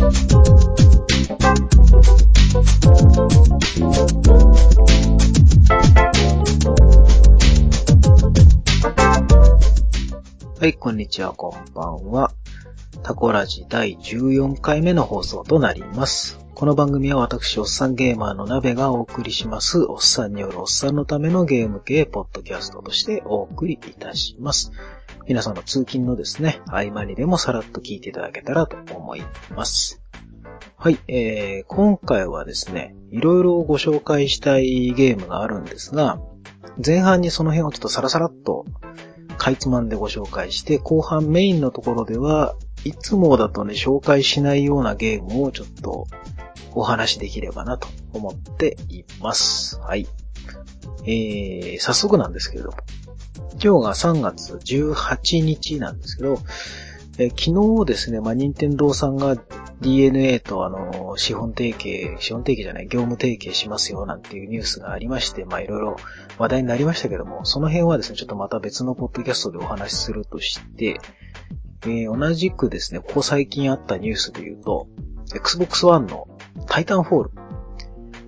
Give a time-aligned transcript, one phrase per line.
[0.00, 0.04] は
[10.62, 12.30] い、こんにちは、こんばんは。
[13.02, 16.38] タコラジ第14回目の放送となります。
[16.54, 24.70] この番組は私、おっさんゲーマーの鍋がお送りします、おっさんによるおっさんのためのゲーム系ポッドキャストとしてお送りいたします。
[25.28, 29.20] 皆さんの通勤のですね、合間にでもさらっと聞いていただけたらと思い
[29.54, 30.00] ます。
[30.78, 36.18] はい、えー、今回はですね、いろいろご紹介したいゲームがあるんですが、
[36.82, 38.64] 前半にその辺をちょっとサラサラっと
[39.36, 46.06] かいつまんでご紹介して、後半メインのところでは、いつもだとね、紹介しないようなゲームをちょっと
[46.72, 49.78] お話しできればなと思っています。
[49.78, 50.08] はい。
[51.04, 52.78] えー、早速なんですけれども、
[53.62, 56.38] 今日が3月18日なんですけど、
[57.18, 59.36] え昨日ですね、まあ、任天堂さんが
[59.80, 65.96] DNA とあの、資本提携、資本提携じゃない、業務提携しますよなんていうニュースがありまして、まいろいろ
[66.38, 71.00] 話題になりましたけども、その辺はですね、ちょっとまた別のポッドキャストでお話しするとして、
[71.82, 74.88] えー、同じくですね、ここ最近あったニュースで言うと、
[75.34, 76.28] Xbox One の
[76.66, 77.30] タイタンフォール。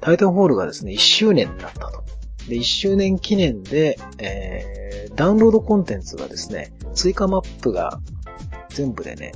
[0.01, 2.00] タイタンフォールがですね、1周年になったと。
[2.51, 8.01] で、1周年記念で、えー、ダウンロードコンテンツがですね、追加マップが
[8.69, 9.33] 全部でね、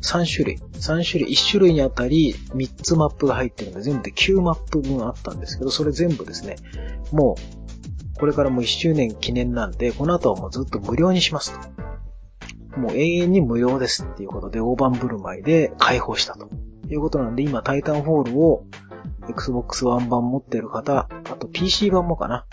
[0.00, 0.56] 3種類。
[0.56, 6.56] 3種類、1種類にあたり3つマップが入ってるので、全部で9マップ分あったんですけど、それ全部ですね、
[7.12, 7.36] も
[8.16, 12.80] う、これからもう1周年記念なんで、この後はもうずっと無料にしますと。
[12.80, 16.48] もう永遠に無料ですっていうことで、大盤振る舞いで開放したと
[16.88, 18.64] いうことなんで、今、タイタンフォールを
[19.28, 22.46] Xbox One 版持ってる方、あと PC 版もかな。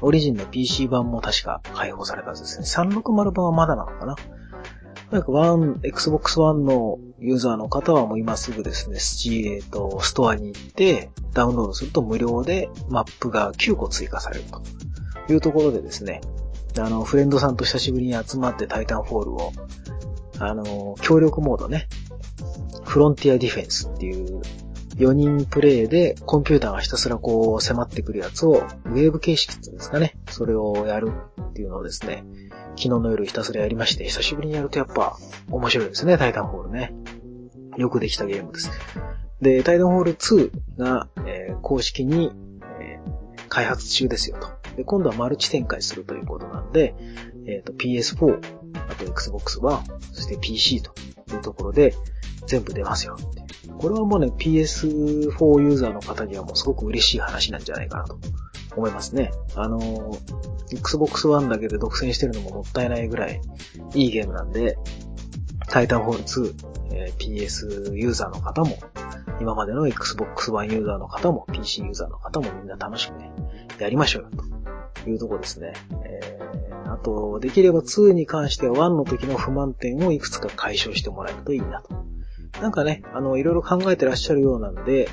[0.00, 2.64] オリジンの PC 版も確か開放されたんですね。
[2.64, 4.16] 360版はまだなのかな。
[5.10, 8.98] なんかワン、Xbox One のユーザーの方はもう今すぐですね、
[9.54, 14.62] えっと、ストアに行ってダウンロードすると無料でマップが9個追加されると
[15.32, 16.22] いうところでですね、
[16.78, 19.52] あの、フレンドさんと久しぶりに集まってタイタンフォールを、
[20.38, 21.88] あの、協力モードね、
[22.84, 24.40] フロンティアディフェンスっていう
[24.96, 32.24] 4人プレイでコンピューターがひたすらこう迫ってくるやつをウェーブ形式っていうんですかね、それをやるっていうのをですね、
[32.76, 35.16] 昨日の夜ひたすらやりまして、久しぶりにやるとやっぱ
[35.50, 36.94] 面白いですね、タイタンホールね。
[37.76, 38.70] よくできたゲームです。
[39.40, 42.30] で、タイタンホール2が、えー、公式に、
[42.80, 44.48] えー、開発中ですよと。
[44.76, 46.94] で、今度はマルチ展開するということなんで、
[47.46, 48.38] えっ、ー、と PS4、
[48.90, 49.82] あと Xbox One、
[50.12, 50.92] そして PC と
[51.32, 51.94] いうところで
[52.46, 53.16] 全部出ますよ
[53.78, 58.18] これはもうね、PS4 ユーザーの方にはもうすごく嬉しい話なんじゃないかなと
[58.76, 59.32] 思いますね。
[59.56, 60.16] あの、
[60.72, 63.40] Xbox One だけで独占してるのももったいないぐらい
[63.94, 64.78] いいゲームなんで、
[65.68, 66.54] タイタンホール2、
[66.92, 68.78] えー、PS ユーザーの方も、
[69.40, 73.32] 今までの Xbox One ユーザーの方も、PC ユーザーの方もみんな楽しくね、
[73.78, 74.28] やりましょうよ、
[75.02, 75.72] というとこですね。
[76.04, 82.11] えー、あと、できれば2に関しては1の時の不満点をいくつか解消してもらえるといいなと。
[82.60, 85.08] なんかね、あの、いろいろ考えてらっしゃるようなんで、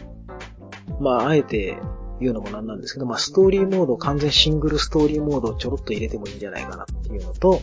[1.00, 1.78] まあ、あえて
[2.20, 7.62] 言うのもなんなんですけど、まあ、ストーリーモード、完全シングルストーリーモードをちょろっと入れてもいいんじゃないかなっていうのと、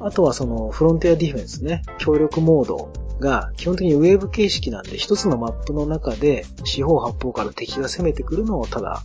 [0.00, 9.02] あとはその、フロンティアディフェンスね、協力モードが基本的にウェーブ形式なんで、一つのマップの中で四方八方から敵が攻めてくるのをただ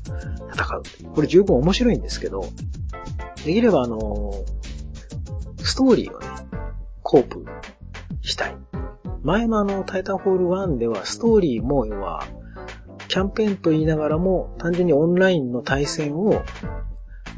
[0.54, 0.84] 戦う。
[1.14, 2.46] これ十分面白いんですけど、
[3.46, 4.34] できればあの、
[5.62, 6.28] ストーリーをね、
[7.04, 7.46] コープ
[8.22, 8.56] したい。
[9.26, 12.28] 前のあの、タイタンホール1ではストーリーも要は、
[13.08, 16.44] キャンペーンと言いながらも、単純にオンラインの対戦を、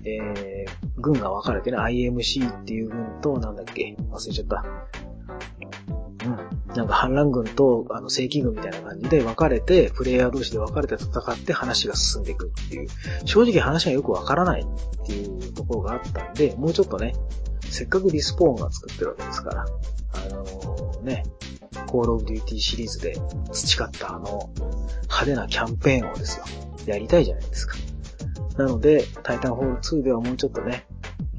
[0.04, 0.68] えー、
[0.98, 4.66] 軍が分かれてね、IMC っていう軍と、なんだっけ、忘れちゃった。
[6.78, 12.88] なんか反乱軍と、あの、正規軍みたいな感じで分かれて、プレイヤー同士で分かれて戦って話が進んでいくっていう、
[13.26, 17.16] 正直話がよく分からないっていうところがあったんで、もうちょっとね、
[17.62, 19.66] せっかく Respawn が作ってるわけですから、
[20.14, 21.24] あのー、ね、
[21.88, 23.18] コールオブデューティーシリーズで
[23.52, 24.50] 培ったあの
[25.04, 26.46] 派手なキャンペーンをですよ、
[26.86, 27.76] やりたいじゃないですか。
[28.58, 30.86] なので、タイタンフォール2ではもうちょっとね、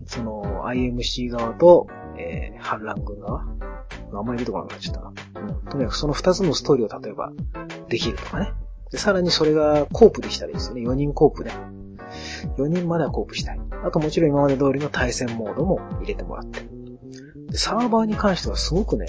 [0.07, 1.87] その IMC 側と、
[2.19, 3.45] えー、反乱軍側
[4.15, 5.09] あんまり出てこなくなっちゃったな。
[5.09, 5.65] うん。
[5.71, 7.33] とにかくその2つのストーリーを例えば
[7.89, 8.53] できるとかね。
[8.91, 10.83] で、さらにそれがコープできたらいいですよね。
[10.83, 11.53] 4人コープで。
[12.57, 13.61] 4人まではコープしたい。
[13.85, 16.61] あともちろん今まで通りの対戦モードも入れてもらって。
[17.51, 19.07] で、サーバーに関してはすごくね、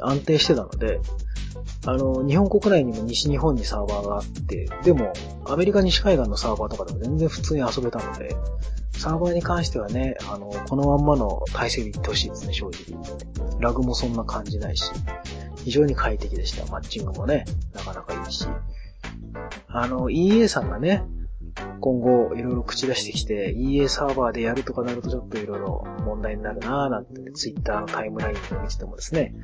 [0.00, 1.00] 安定してたので、
[1.86, 5.12] あの、日本国内にも西日本にサーバーがあって、でも、
[5.46, 8.36] アメリカ西海岸のサーバーとかでも全然普通に遊べたので、
[8.92, 13.60] サーバーに関してはね、あの、このまんまの体制でいってほしいですね、正直。
[13.60, 14.90] ラグもそんな感じないし。
[15.64, 16.70] 非常に快適でした。
[16.70, 18.46] マッチングもね、なかなかいいし。
[19.68, 21.04] あの、EA さんがね、
[21.84, 29.34] 今後いろいろ口出してきて、EA サーバーでやるとかなるとちょっといろいろ問題になるなぁなんて、ツイッターのタイムラインを見ててもですね、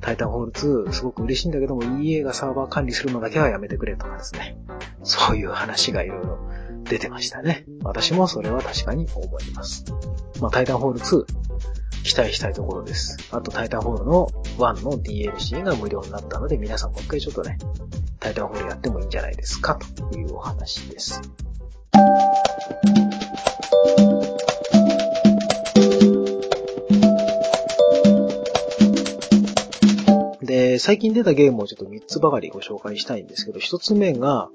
[0.00, 4.56] タイタンホール2すごく嬉しいんだけども EA がサーバー管理するのだけはやめてくれとかですね。
[5.02, 6.38] そういう話がいろいろ
[6.84, 7.64] 出てましたね。
[7.82, 9.84] 私もそれは確かに思います。
[10.40, 11.24] まあ、タイタンホール2、
[12.04, 13.16] 期待したいところです。
[13.32, 14.28] あと、タイタンホールの
[14.58, 17.58] 1の DLC が無料になったので、皆さんもう一回ちょっとね、
[18.20, 21.20] タイタンホールやってもいいんじゃないですか、というお話です。
[30.48, 34.48] で、最近出たゲームをちょっと3つばかりご紹介したいんですけど、1つ目が、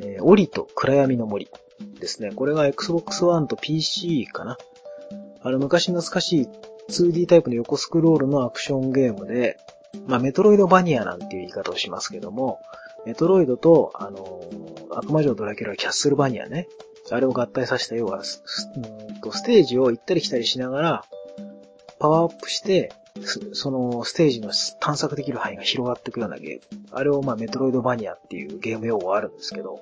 [0.00, 1.48] えー、オリと暗闇の森
[2.00, 2.30] ですね。
[2.30, 4.56] これが Xbox One と PC かな。
[5.42, 6.48] あの、昔懐かしい
[6.88, 9.58] 2D タイプの横スクロールのアクションゲームで、
[10.06, 12.60] まあ、メトロイドバニアなんていう言い方をしますけども、
[13.06, 14.40] メトロイドと、あの、
[14.90, 16.68] 悪魔城ドラキュラキャッスルバニアね。
[17.10, 18.40] あれを合体させた要は、ス
[19.44, 21.04] テージを行ったり来たりしながら、
[21.98, 22.92] パワーアップして、
[23.52, 24.50] そのステージの
[24.80, 26.86] 探索できる範囲が広がっていくようなゲーム。
[26.90, 29.78] あれをまあメトロイドバニアっていうゲーム用語があるんですけど、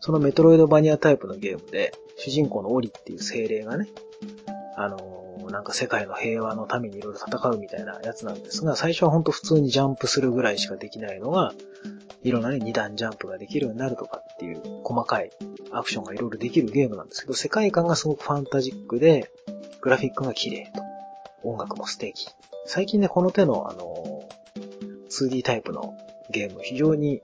[0.00, 3.88] そのメトロイドバニアタイプのゲームで、主人公のオリっていう精霊がね、
[4.76, 5.19] あの
[5.50, 11.52] なんか世界の平和のためにいろいろ戦うみたいなやつなんですが、最初はほんと普通にジャンプするぐらいしかできないのが、
[12.22, 15.30] いろんなね、二段ジャンプができるようになるとかっていう細かい
[15.72, 19.30] アクションがいろいろできるゲームなんですけど、世界観がすごくファンタジックで、
[19.80, 20.82] グラフィックが綺麗と。
[21.42, 22.28] 音楽も素敵。
[22.66, 24.28] 最近ね、この手のあの、
[25.10, 25.96] 2D タイプの
[26.30, 27.22] ゲーム、非常に、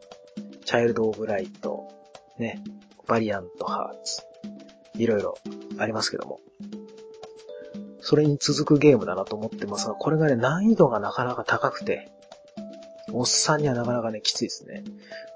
[0.64, 1.88] チャイルド・オブ・ライト、
[2.38, 2.62] ね、
[3.06, 4.23] バリアント・ハーツ、
[4.99, 5.38] いろいろ
[5.78, 6.40] ありますけども、
[8.08, 12.08] それに続くゲームだなと思ってますが、これがね、難易度がなかなか高くて、
[13.12, 14.84] おっさんにはなかなかね、きついですね。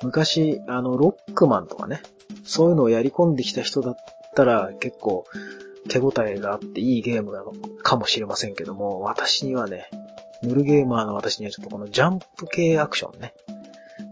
[0.05, 2.01] 昔、あの、ロックマンとかね、
[2.45, 3.97] そういうのをやり込んできた人だっ
[4.37, 5.25] たら、結構、
[5.89, 7.53] 手応えがあっていいゲームなの
[7.83, 9.91] かもしれませんけども、私にはね、
[10.45, 13.35] ヌルゲーマーの私にはちょっとこのジャンプ系アクションね。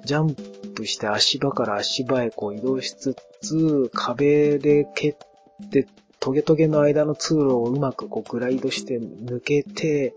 [0.05, 0.35] ジャン
[0.75, 5.17] プして足場から足場へこう移動しつつ、壁で蹴っ
[5.71, 5.87] て、
[6.21, 10.15] トゲトゲの間の通路をうまくこうグライドして抜けて、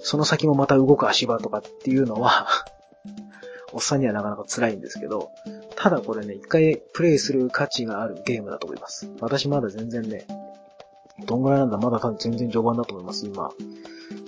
[0.00, 2.46] その先もまた動く足場とかっていうのは
[3.72, 5.30] おっさんにはなかなか辛いんですけど、
[5.76, 9.10] ただこれね、一回プレイする価値があるゲームだと思います。
[9.20, 10.26] 私まだ全然ね、
[11.26, 13.50] どんぐらいなんだまだ多分全然序盤だと思います、今。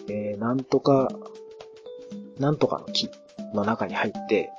[0.08, 1.10] えー、なんとか、
[2.38, 3.08] なんとかの木
[3.54, 4.50] の中に入って、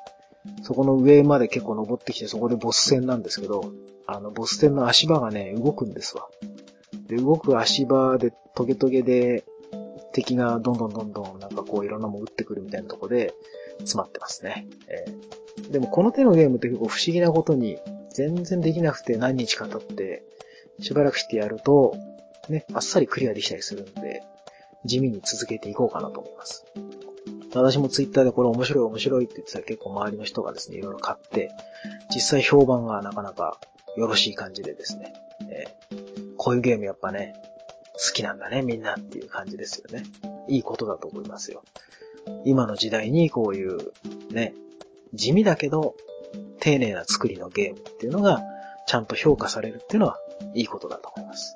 [0.63, 3.71] そこの上まで結構登ってきて、そこでボス戦なんですけど、
[4.06, 6.27] あの、ボス戦の足場がね、動くんですわ。
[7.15, 9.44] で、動く足場で、トゲトゲで、
[10.13, 13.33] 敵がどんどんどんどん、なんかこういろんなもん撃ってくるみたいなとこで、
[13.80, 14.68] 詰まってますね。
[14.88, 17.77] えー、でもこの手のゲームって結構不思議なことに、
[18.12, 20.24] 全然できなくて何日か経って、
[20.80, 21.95] しばらくしてやると、
[22.50, 24.24] ね、あっさりクリアできたりするんで、
[24.86, 26.65] 地味に続けていこうかなと思います。
[27.56, 31.51] 私もツイッターでこれ面白い面白いって言ってたら結構周りの人がですね、いろいろ買って、
[32.13, 33.60] 実際評判がなかなか
[33.98, 35.13] よろしい感じでですね、
[35.50, 37.36] えー、こういうゲームやっぱね、
[37.94, 40.04] 好きなんだね、みんなっていう感じですよね。
[40.48, 41.63] いいことだと思いますよ。
[42.45, 43.78] 今の時代にこういう、
[44.31, 44.54] ね、
[45.13, 45.96] 地味だけど、
[46.60, 48.41] 丁寧な作りのゲームっていうのが、
[48.88, 50.17] ちゃんと評価されるっていうのは、
[50.56, 51.56] いいことだと思います。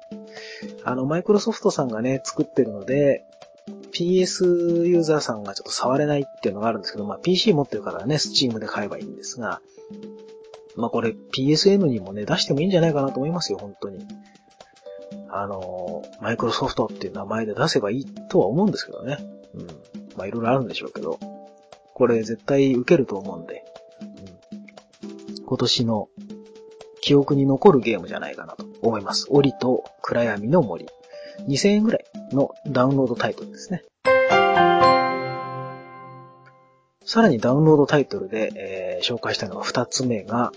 [0.84, 3.26] あの、マイクロソフトさんがね、作ってるので、
[3.92, 9.62] PS ユーザーさんがちょっと触れないっていうのがあるんですけど、まあ PC 持ってるからね、スチームで買えばいいんですが、
[10.78, 14.06] まあこれ PSN にもね、出してもいいんじゃないかなと思いますよ、本当に。
[15.30, 19.18] あの、マイクロソフトっていう名前で出せばいいとは思うんですけどね。
[19.56, 19.68] うん。
[20.16, 21.20] まあいろいろあるんでしょうけど、
[21.94, 23.64] これ絶対受けると思うんで、
[24.02, 26.10] うん、今年の
[27.02, 29.28] 記憶に残るゲームじゃないかなと思います。
[29.30, 30.88] オリと暗闇の森。
[31.48, 33.84] 2000円ぐらいのダウンロードタイトルですね。
[37.08, 40.52] さらにダウンロードタイトルで、えー、紹介したのが2つ目が、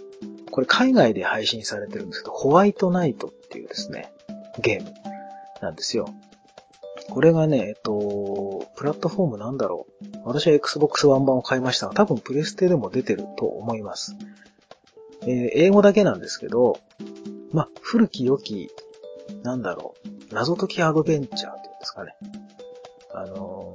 [0.51, 4.13] これ海外で配信されてるんですけど、ホワイトナイトっていうですね、
[4.59, 4.93] ゲーム
[5.63, 6.13] なんですよ。
[7.09, 10.19] これがね、えっと、プラットフォームなんだろう。
[10.25, 14.17] 私は Xbox One 版を買いましたが、多分プレステでも出てると思います。
[15.23, 16.81] えー、英語だけなんですけど、
[17.53, 18.71] ま古き良き、
[19.45, 22.17] なんだろう、謎解きアドベンチャーっていうんですかね。
[23.15, 23.70] あの、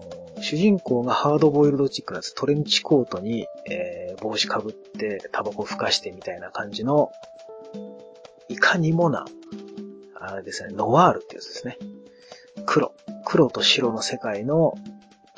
[0.46, 7.12] 主人公がハードボイルドチックなやつ、トレンチコートに、えー、帽子かぶって、タバコ吹かしてみたいな感じの、
[8.48, 9.25] いかにもな、
[10.14, 11.80] あれですね、ノワールってやつですね。
[12.68, 12.94] 黒。
[13.25, 14.75] 黒と白の世界の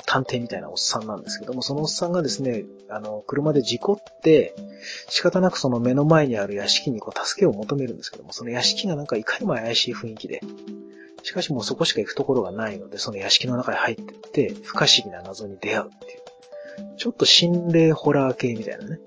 [0.04, 4.54] 探偵みたいなおっさんなんですけども、そのおっさんがですね、あの、車で事故って、
[5.08, 10.42] 仕方なくその目の前にある屋敷にこう助けを求めるんですけども、その屋敷がなんかいかにも怪しい雰囲気で、
[11.28, 16.96] しかしもうそこしか行くところがないので、その屋敷の中に入ってって、不可思議な謎に出会うっていう。
[16.96, 18.98] ちょっと心霊ホラー系みたいなね、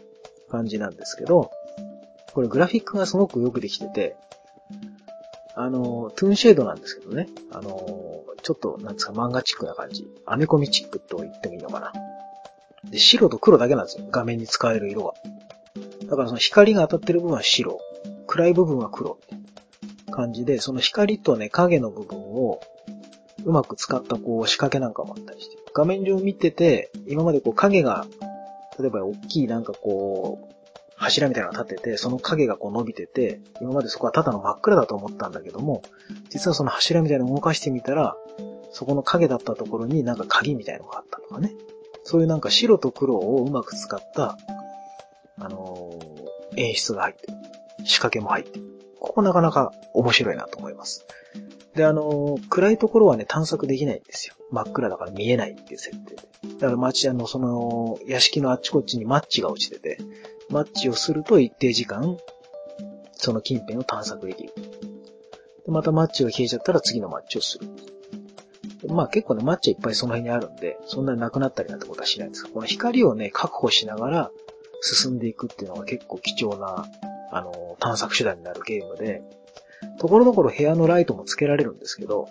[0.52, 1.50] 感じなんですけど、
[2.36, 4.16] これグラフィックがすごくよくできてて、
[5.56, 7.28] あの、トゥーンシェードなんですけどね。
[7.52, 10.08] あの、ちょっと、なんですか、漫画チックな感じ。
[10.28, 11.92] アメコミチックと言ってもいいのかな。
[12.84, 14.06] で、白と黒だけなんですよ。
[14.12, 15.14] 画面に使える色が。
[16.08, 17.80] だからその光が当たってる部分は白。
[18.28, 19.18] 暗い部分は黒。
[20.12, 22.62] 感じで、その光とね、影の部分を
[23.46, 25.58] うまく使ったこう仕掛けなんかもあったりして。
[25.74, 28.06] 画面上見てて、今までこう影が、
[28.80, 30.54] 例えば大きいなんかこう、
[30.96, 35.82] 柱みたいなのが立てて、その影がこう伸びてて、今までそこはただの真っ暗だと思ったんだけども、
[36.30, 38.16] 実はその柱みたいなのを動かしてみたら、
[38.72, 41.54] そこの影だったところになんか鍵みたいなのがあったとかね。
[42.04, 44.38] そういうなんか白と黒をうまく使った、
[45.40, 47.34] あのー、演出が入ってる。
[47.84, 48.71] 仕掛けも入ってる。
[49.02, 51.06] ここなかなか面白いなと思います。
[51.76, 54.36] で、あの、暗いところはね、探索できないんですよ。
[54.52, 56.22] 真っ暗だから見えないっていう設定で。
[56.60, 59.98] だから街、あの、その、屋敷のあっちこっちにマッチが落ちてて、
[60.50, 62.18] マッチをすると一定時間、
[63.14, 64.54] その近辺を探索できる。
[65.66, 67.68] でまたマッチが消えちゃったら次のマッチをする。
[68.88, 74.32] まあ結構ね、マッチはいっぱいその辺にあるんで、そんなになくなったりなんてことはしないんですこの光をね、確保しながら
[74.82, 76.86] 進んでいくっていうのが結構貴重な、
[77.32, 79.24] あの、探索手段になるゲームで、
[80.00, 82.28] ところどころ部屋のライトもつけられるんですけど、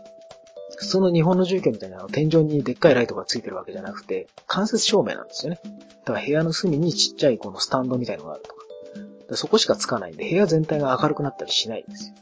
[0.77, 5.61] 普通の日本の住居みたいなの天井にでっかいライトがついてるわけじゃなくて、間接照明なんですよね。
[6.05, 9.37] だから部屋の隅にちっちゃいこのスタンドみたいのがあるとか。
[9.37, 12.15] そこしかつかないんで、部屋全体が明るくなったりしないんですよ。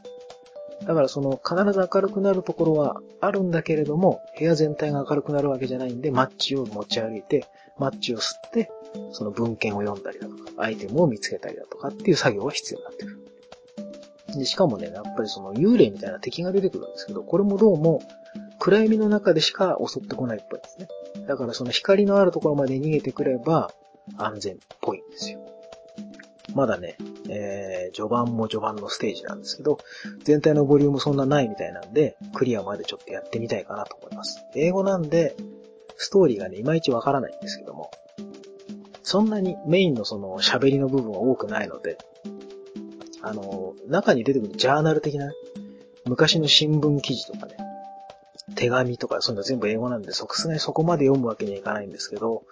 [0.85, 7.45] だからその必ず明るくなるところはあるんだけれども、部屋全体が明るくなるわけじゃないんで、マッチを持ち歩いて、
[7.77, 8.71] マッチを吸って、
[9.11, 13.29] その文献を読んだりだとか、アイテムを見つけたりだとかっていう作業が必要になってくる。
[14.39, 18.01] で、しかもね、やっぱりその幽霊みたいな敵が出てくるんですけど、これもどうも
[18.59, 20.87] 暗闇の中でしか襲ってこないっぽいですね。
[21.27, 23.71] だからその光のあるところまで逃げてくれば
[24.17, 25.39] 安全っぽいんですよ。
[26.53, 26.97] まだね、
[27.29, 29.79] えー、序盤も序盤のステージなんですけど、
[30.23, 34.43] 全体のボリュームそんなないみたいなんで、クリアまでちょっとやってみたいかなと思います。
[34.55, 35.35] 英語なんで、
[35.97, 37.91] ストーリーがね、いまいちわからないんですけども、
[39.03, 41.97] そんなにメインのその喋りの部分は多くないので、
[43.21, 45.33] あの、中に出てくるジャーナル的な、ね、
[46.05, 47.57] 昔の新聞記事とかね、
[48.55, 52.43] 手紙とかそういうの全部英語なんで、さすがにそこまで読むわけにはいかないんですけど、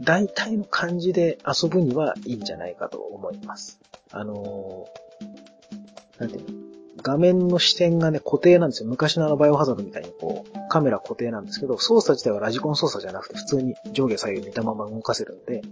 [0.00, 3.80] 大体の感じで遊ぶにはいいんじゃないかと思います。
[4.12, 6.58] あのー、なんていうの？
[7.00, 8.88] 画面の視点がね、固定なんですよ。
[8.88, 15.62] 昔のあのバイオハザードみたいにこう、カメラ固定なんですけど、操作自体はラジコン操作じゃなくて普通に上下左右見たまま動かせるんで、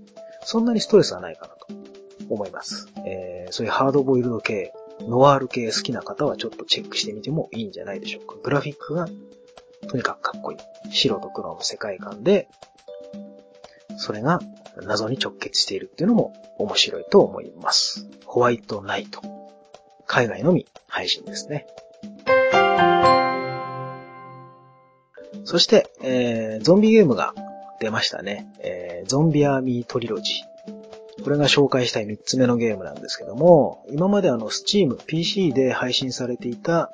[0.45, 1.67] そんなにストレスはないかなと
[2.31, 2.87] 思います。
[3.05, 8.37] えー、そういうハードボイルド系、ノワール系好きな方はちょっとチェックしてみてもいいんじゃないでしょうか。
[8.43, 9.09] グラフィックが
[9.89, 10.59] とにかくかっこいい。
[10.93, 12.49] 白と黒の世界観で、
[13.97, 14.41] それが
[14.83, 18.07] 謎に直結しているっていうのも面白いと思います。
[18.25, 19.21] ホワイトナイト。
[20.07, 21.67] 海外のみ配信ですね。
[25.45, 27.35] そして、えー、ゾンビゲームが
[27.81, 28.49] 出ましたね。
[28.61, 31.25] えー、ゾンビアーミートリロジー。
[31.25, 36.91] これが紹介したい3つ目のゲームなんですけども、今まであの、スチーム、PC で配信されていた、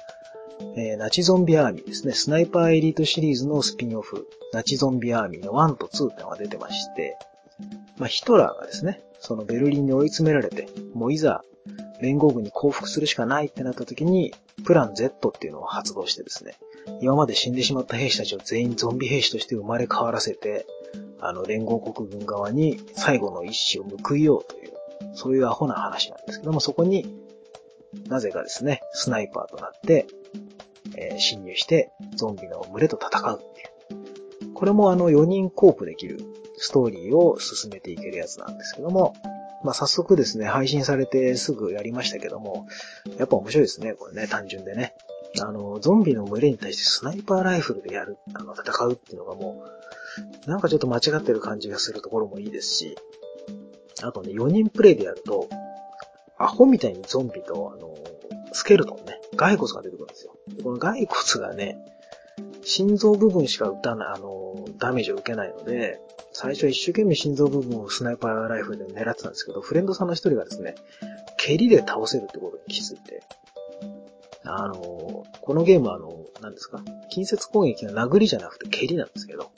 [0.77, 2.13] えー、ナチゾンビアーミーですね。
[2.13, 7.17] スナイパーエリートシリーズのスピンオフ、ナチゾンビアーミーの1と2ってのが出てまして、
[7.99, 11.43] まあ、ヒトラーがですね、そのベルリンに追い詰められて、もういざ
[12.01, 16.57] 連合軍に降伏するしかないってなった時に、プラン Z っていうのを発動してですね、
[17.01, 20.67] 今まで死んでしまった兵士たちを全員ゾンビ兵士として生まれ変わらせて、
[21.21, 24.73] あの、連合国軍側に最後の一死を報いようという、
[25.15, 27.07] そういうアホな話なんですけども、そこに、
[28.09, 30.07] なぜかですね、スナイパーとなって、
[30.97, 34.55] えー、侵入してゾンビの群れと戦うっていう。
[34.55, 36.21] これもあの4人コープできる
[36.57, 39.15] ストーリーを進めていけるやつなんですけども、
[39.65, 42.67] まあ、早速ですね、配信されてすぐやりましたけども、
[43.19, 44.95] やっぱ面白いですね、これね、単純でね。
[45.41, 49.65] あの、ゾンビの群れに対してスナイパーライフルでやる、あの、戦うっていうのがも
[50.47, 52.97] う、なんかちょっと間違ってる感じがするところもいいですし、
[54.03, 55.49] あとね、4人プレイでやると、
[56.39, 57.95] アホみたいにゾンビと、あの、
[58.53, 59.12] スケルトンね、
[59.43, 60.37] 骸骨が出てくるんですよ。
[60.63, 61.77] この骸骨がね、
[62.63, 66.01] 心臓部分しか打たない、あの、ダメージを受けないので、
[66.33, 70.77] 最初は一生懸命心臓部分をスナイパーライフルで狙ってたんですけど、フレンドさんの一人がですね、
[71.37, 73.23] 蹴りで倒せるってことに気づいて、
[74.45, 79.51] あの、このゲームはあの、何ですか近接攻撃が殴りじゃなくて蹴りなんですけど、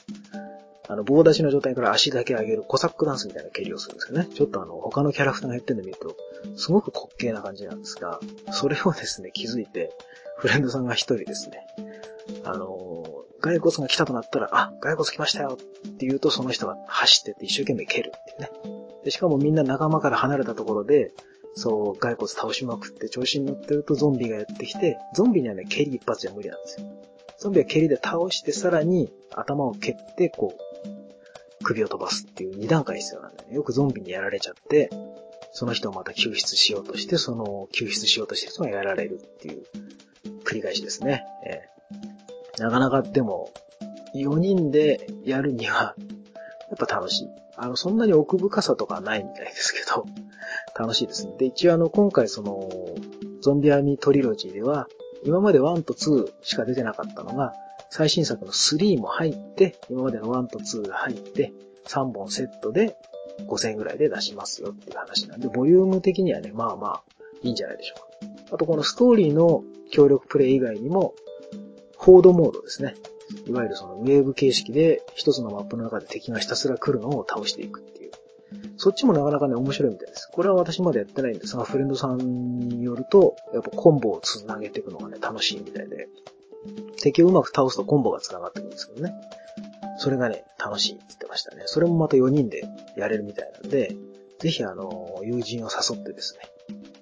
[0.88, 4.28] あの、棒立ちの状態から足だけ上げるコサックダンスみたいな蹴りをするんですよね。
[4.34, 6.16] ちょっとあの、他のキャラクターがやってるの見ると、
[6.56, 8.20] すごく滑稽な感じなんですが、
[8.52, 9.90] それをですね、気づいて、
[10.38, 11.66] フレンドさんが一人ですね、
[12.44, 13.04] あの
[13.40, 18.50] 骸骨が来たとなったら、あ、骸骨来ましたよって言うと、その人が走ってって一生懸命蹴るっていうね。
[19.04, 21.12] で、しかもみんな仲間から離れたところで、
[21.54, 26.86] そう、骸骨倒しまくって調子に乗ってるとゾンビがやってきて、ゾンビにはね、蹴り一発じゃ無理なんですよ。
[27.38, 33.54] ゾンビは蹴りで倒して、さらに頭を蹴って、こう、首を飛ばすっていう二段階必要なんだよね。
[33.56, 34.90] よくゾンビにやられちゃって、
[35.54, 39.62] その人をまた救出しようとして、その救出しようとして人がやられるっていう
[40.44, 41.24] 繰り返しですね。
[41.46, 43.52] えー、なかなかでも、
[44.16, 45.94] 4人でやるには、
[46.68, 47.28] やっぱ楽しい。
[47.56, 50.06] あの、そんなに奥深さとかないみたいですけど、
[50.76, 51.36] 楽しいですね。
[51.38, 52.68] で、一応あの、今回その、
[53.40, 54.88] ゾンビアミトリロジーでは、
[55.24, 57.54] 今まで1と2しか出てなかったのが、
[57.90, 61.52] 最新作の3も入って、今までの1と2が入って、
[61.86, 62.96] 3本セットで
[63.46, 67.02] 5000円ぐらいで出しますよっていう話なんで、ボリューム的にはね、まあまあ、
[67.42, 68.54] いいんじゃないでしょうか。
[68.54, 71.14] あとこのストーリーの協力プレイ以外にも、
[71.98, 72.94] フォードモードですね。
[73.46, 78.12] いわゆるそのウェーブ形式で一つのマップの中で敵がひたすら来るのを倒していくっていう。
[78.76, 80.28] そっちもなかなかね、面白いみたいです。
[80.30, 82.18] これは私まだやってないんですが、フレンドさん
[82.68, 86.08] によると、やっぱコンボを繋げていくのがね、楽しいみたいで、
[87.00, 89.14] 敵をうまく倒すとコンボが繋がってくるんですけどね。
[89.98, 91.62] それがね、楽しいって言ってましたね。
[91.66, 92.64] それもまた4人で
[92.96, 93.94] やれるみたいなんで、
[94.40, 96.40] ぜひあの、友人を誘ってですね、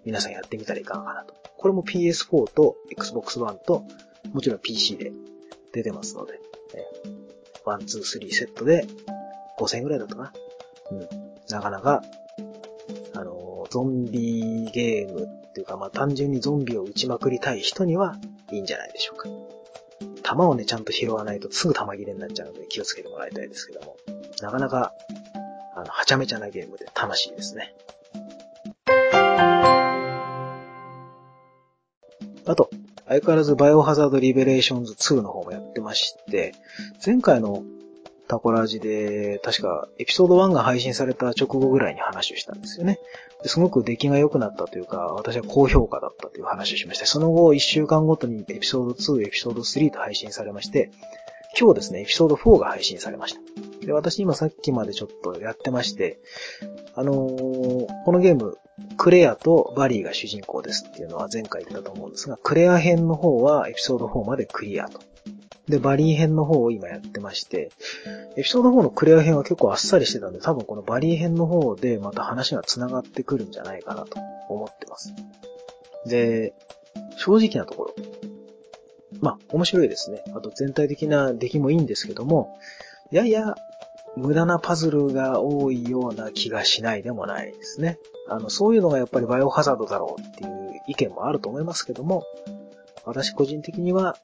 [0.05, 1.35] 皆さんやってみたらいかがかなと。
[1.57, 3.85] これも PS4 と Xbox One と、
[4.33, 5.13] もちろん PC で
[5.73, 6.41] 出てますので、
[7.65, 8.87] ワン、ツー、スリーセットで
[9.59, 10.33] 5000円ぐらいだったかな。
[10.91, 11.09] うん。
[11.49, 12.03] なかなか、
[13.15, 18.17] あの、ゾンビゲームっていうか、まあ単純にゾンビを撃ちまくりたい人には
[18.51, 19.29] いいんじゃないでしょうか。
[20.35, 23.97] 弾をね、ちゃんと拾わないとすぐ弾切れになっちゃうので気をつけてもらいたいですけども、
[24.41, 24.93] なかなか、
[25.75, 27.75] あの、はちゃめちゃなゲームで楽しいですね。
[32.45, 32.71] あと、
[33.07, 36.55] 相変わらずバイオハザードリベレーションズ2の方もやってまして、
[37.05, 37.63] 前回の
[38.33, 42.99] タコラジで、確かエピソード1が配信された直後ぐらいに話をしたんですよね。
[43.43, 50.91] ですごく出来が良くなったというか、私は高評価だったという話をしまして、その後1週間ごとにエピソード2、エピソード3と配信されまして、
[51.61, 53.87] 今日ですね、エピソード4が配信されました。
[53.87, 56.19] で、私今さっきまでちょっとやってまして、
[56.95, 58.57] あのー、このゲーム、
[58.97, 65.01] クレアとバリーが主人公ですっていうのは前回言ったと思うんですが、クレア編の方はエピソード4までクリアと。
[65.73, 67.71] で、バリー編の方を今やってまして、
[68.37, 74.19] エピソード4のクレア編は結構あっさりしてたんで、多分このバリー編の方でまた話が繋がってくるんじゃないかなと
[74.51, 75.15] 思ってます。
[76.07, 76.53] で、
[77.17, 77.95] 正直なところ。
[79.23, 80.23] まあ、面白いですね。
[80.37, 82.59] あと全体的な出来もいいんですけども、
[83.11, 83.55] やや
[84.15, 87.99] 無駄なパズルが多いような気がしないでもないですね。
[88.29, 92.25] あの、そういうのがやっぱりバイオハザードだろうっていう意見もあると思いますけども、
[93.05, 94.17] 私個人的には、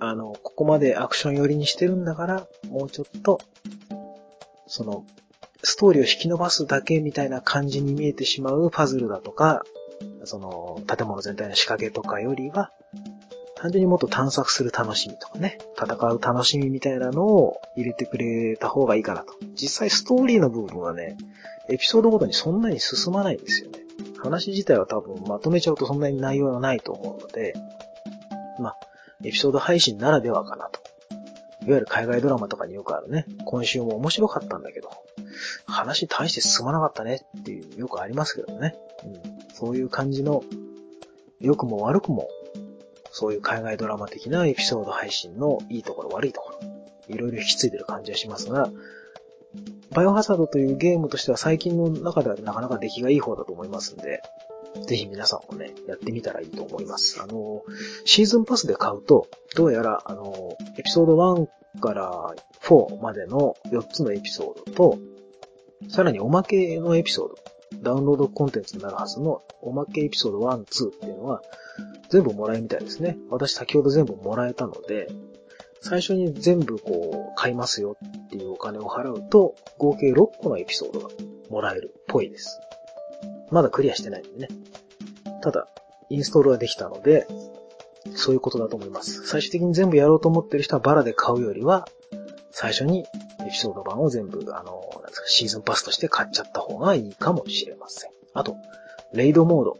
[0.00, 3.40] あの、ここまでアクション寄りにしてるんだから、もうちょっと、
[4.66, 5.04] その、
[5.62, 9.62] ストーリーを引き伸ばすだけみたいな感じに見えてしまうパズルだとか、
[10.24, 12.70] その、建物全体の仕掛けとかよりは、
[13.54, 19.34] 単純にもっと探索する楽しみとかね、戦う楽しみみたいなのを入れてくれた方がいいかなと。
[19.54, 21.18] 実際ストーリーの部分はね、
[21.68, 23.80] エピソードごとにそんなに進まないんですよね。
[24.16, 27.54] 話自体は多分まとめちゃうとそんなに内容はないと思うので、
[29.24, 30.80] エピソード配信ならではかなと。
[31.66, 34.90] いわゆる海外ドラマとかによくあるね、今週も面白かったんだけど、
[35.66, 37.22] 話大して進まなかったね。
[37.40, 38.76] っていう、よくありますけどね。
[39.04, 40.44] うん、そういう感じの、
[41.40, 42.28] 良くも悪くも、
[43.10, 46.58] そういう海外ドラマ的なエピソード配信のいいところ悪いところ、
[47.08, 48.70] いろいろ引き継いでる感じはしますが、
[49.90, 54.22] バイオハザードというゲームとしては最近の中ではなかなか出来がいい方だと思いますんで、
[54.84, 57.20] ぜひ皆さんもね、やってみたらいいと思います。
[57.22, 57.62] あの、
[58.04, 64.98] シーズンパスで買うと、どうやら、あの、エピソード1から4までの4つのエピソードと、
[65.88, 67.36] さらにおまけのエピソード、
[67.82, 71.42] ダウンロードコンテンツになるはずのおまけエピソード1、2っていうのは、
[72.08, 73.18] 全部もらえるみたいですね。
[73.30, 75.08] 私先ほど全部もらえたので、
[75.80, 81.08] 最初に全部こう、買いますよっていうお金を払うと、合計6個のエピソードが
[81.50, 82.60] もらえるっぽいです。
[83.50, 84.48] まだクリアしてないんでね。
[85.42, 85.68] ただ、
[86.08, 87.26] インストールはできたので、
[88.14, 89.26] そういうことだと思います。
[89.26, 91.86] 最終的に全部やろうと思ってる人はバラで買うよりは、
[92.50, 93.04] 最初に
[93.46, 98.10] エピソード版を全部、あの、なんですか、シーズンパスとして買っちゃった方がいいかもしれません。
[98.34, 98.56] あと、
[99.12, 99.78] レイドモード。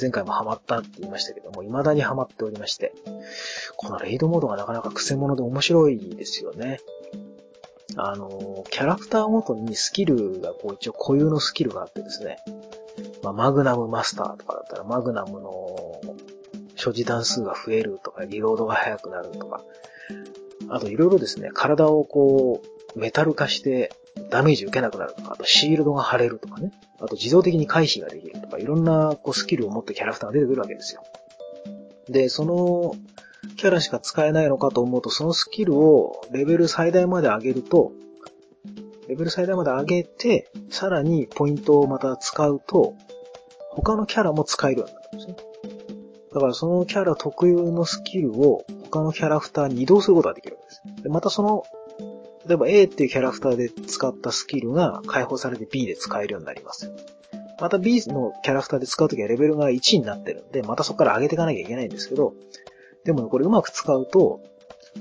[0.00, 2.92] 前回もハマったって言いましたけども、未だにハマっておりまして、
[3.76, 6.80] このレイドモードがなかなか癖者で面白いですよね。
[7.96, 12.38] あの、キャラクターごとにスキルがこう一応固有のスキルがあってですね、
[13.22, 16.00] まあ、マグナムマスターとかだったら、マグナムの
[16.76, 19.62] 所持弾数が増えるとか、リロードが速くなるとか、
[20.68, 22.62] あといろいろですね、体をこ
[22.94, 23.92] う、メタル化して
[24.30, 31.02] ダメージ受けなくなるとか、あとシールドが貼れるとかね、あと自動的に回避ができるとか、いろんなこうスキルを持ったキャラクターが出てくるわけですよ。
[32.08, 32.94] で、その
[33.56, 37.92] キャラしか使えないのかと思うと、そのスキルをレベル最大まで上げると、
[39.08, 42.94] レベル最大まで上げて、さらにポイントをまた使うと、
[43.76, 45.36] 他のキャラも使えるようになるんですね。
[46.32, 50.82] だからそのキャラ特有のスキルを他のキャラクターに移動することができるんです。
[51.02, 51.64] で、またその、
[52.46, 56.90] 例えば A っていうキャラクターで使ったスキルが解放されて B で使えるようになります。
[57.60, 62.34] また B のキャラクターで使うときはレベルが1になってるんで、またそこから上げていかなきゃいけないんですけど、
[63.04, 64.40] でもね、これうまく使うと、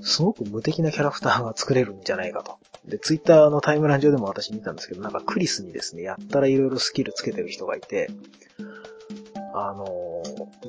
[0.04, 2.58] すごく無敵なキャラクターが作れるんじゃないかと。
[2.88, 8.10] で、ツイッターのタイムライン上でも私見たんですけど、なんかクリスにですね、やったら色々スキルつけてる人がいて、
[9.58, 10.22] あの、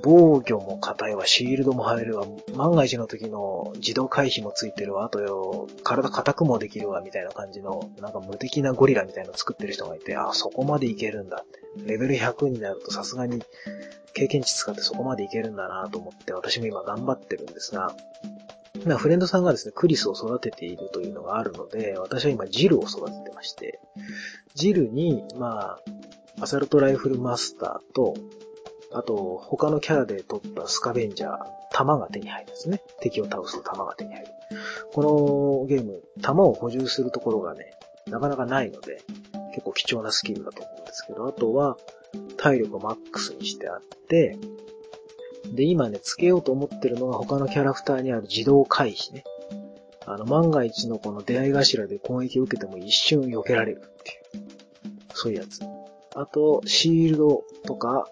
[0.02, 11.66] 防御も硬いわ、シールドも入るわ、万が一の時の自動回避もついてるわ、あとよ、体硬くもできるわ、みたいな感じの、なんか無敵なゴリラみたいなの作ってる人がいて、あ、そこまでいけるんだって。
[11.84, 13.42] レベル100になるとさすがに
[14.14, 17.94] 経験値使ってそこまでいけるんだなと思って、私も今頑張ってるんですが、
[18.84, 23.80] まあフレンドさんがですね、クリスを育てているというのがあるので、私は今ジルを育ててまして、
[24.54, 25.78] ジルに、ま
[26.38, 28.14] あ、アサルトライフルマスターと、
[28.92, 31.38] あと、他のキャラで取ったスカベンジャー、
[31.72, 32.80] 弾が手に入るんですね。
[33.00, 34.28] 敵を倒すと弾が手に入る。
[34.92, 37.72] このゲーム、弾を補充するところがね、
[38.06, 39.02] なかなかないので、
[39.50, 41.76] 結構貴重なスキルだと思うんですけど、あとは、
[42.36, 44.38] 体力をマックスにしてあって、
[45.54, 49.24] で、今ね、つけようと思ってるのが他のキャラクターにある自動回避ね。
[50.06, 54.46] あの、万が一のこの出会い頭で攻撃を受けても一瞬避けられるっていう。
[55.14, 55.60] そういうやつ。
[56.14, 58.08] あと、シールドとか、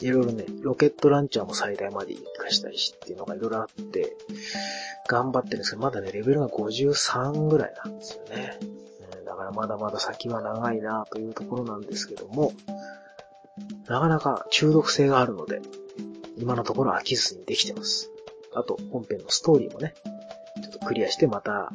[0.00, 4.16] いろいろね、ロケットランチャーも最大まで活かしたりしっていうのがいろいろあって、
[5.08, 8.58] 頑張ってるんですけど、まだね、レベルが53ぐらいなんですよね。
[9.24, 12.52] だからまだまだ先は長いなというところなんですけども、
[13.88, 15.60] なかなか中毒性があるので、
[16.36, 18.10] 今のところ飽きずにできてます。
[18.54, 19.94] あと、本編のストーリーもね、
[20.62, 21.70] ちょっとクリアしてまた、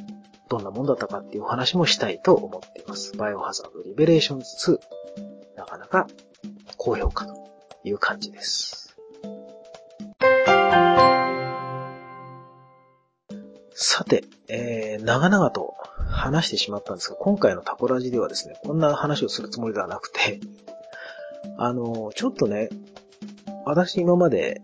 [0.50, 3.16] どんなもんだったかっていうお話もしたいと思っています。
[3.16, 4.80] バイオハザードリベレーションズ
[5.56, 6.08] 2、なかなか
[6.78, 7.34] 高評価と
[7.84, 8.98] いう感じです。
[13.74, 15.76] さて、えー、長々と
[16.10, 20.40] 話してしまったんですが、今回のタコラジではですね、こんな話をするつもりではなくて、
[21.58, 22.70] あの、ちょっとね、
[23.66, 24.62] 私今まで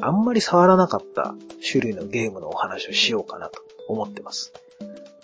[0.00, 1.34] あんまり触らなかった
[1.68, 4.52] 種類のゲームのお話をしようかなと思ってます。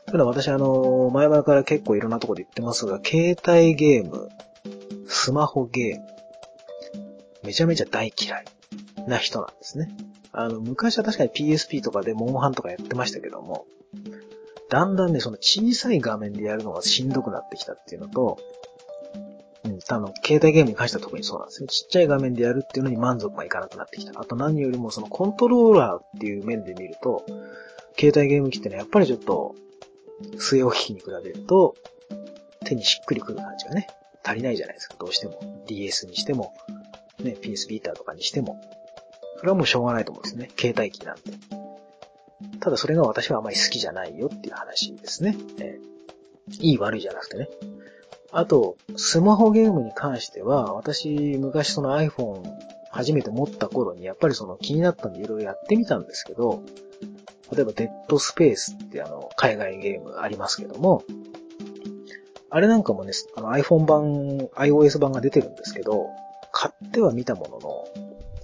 [0.07, 4.29] ただ私あの、前々から結構いろんなとこで言ってますが、携帯ゲーム、
[5.07, 6.07] スマホゲーム、
[7.44, 8.44] めちゃめちゃ大嫌い
[9.07, 9.90] な人なんですね。
[10.33, 13.66] あの、昔は確かに PSP とかでモンハンとかやってましたけども、
[14.68, 18.38] だんだんね、その小さい画面でやるのがしんどくなってきたっていうのと、
[19.64, 21.68] うん、あの、携帯ゲームに関しては特にそうなんですね。
[21.68, 24.20] ちっちゃい画面でやるっていうのに満足がいかなくなってきた。
[24.20, 27.24] あと何よりもそのコントローラーっていう面で見ると、
[27.98, 29.55] 携帯ゲーム機ってのはやっぱりちょっと、
[30.37, 31.74] 据え置き機に比べると、
[32.64, 33.88] 手にしっくりくる感じがね、
[34.22, 35.64] 足りないじゃないですか、どうしても。
[35.66, 36.55] DS にしても、
[37.22, 38.61] ね、PS ビーターとかにしても。
[39.38, 40.50] それはもうしょうがないと思うんですね。
[40.59, 41.22] 携帯機なんで。
[42.61, 45.37] ただそれが私はあまり好きじゃないよっていう話ですね。
[45.61, 45.79] え
[46.61, 47.48] いい悪いじゃなくてね。
[48.37, 52.42] あと、スマホゲームに関しては、私、昔その iPhone
[52.90, 56.64] 初めて持った頃に、やっぱりその気になったんでいろいろやってみたんですけど、
[57.53, 61.05] 例えばデッドスペースってあの、海外ゲームありますけども、
[62.51, 66.09] あれなんかもね、あの iPhone 版、iOS 版が出てるんですけど、
[66.51, 67.85] 買っては見たものの、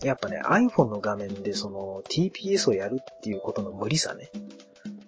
[0.05, 4.31] やっぱね、iPhone の画面でその TPS をやるっていうことの無理さね。